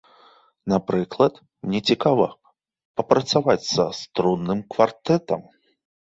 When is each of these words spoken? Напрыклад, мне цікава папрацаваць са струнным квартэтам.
Напрыклад, 0.71 1.33
мне 1.67 1.79
цікава 1.91 2.25
папрацаваць 3.01 3.57
са 3.73 3.85
струнным 3.99 4.59
квартэтам. 4.77 5.45